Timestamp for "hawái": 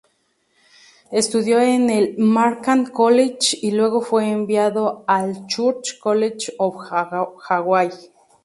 6.77-7.91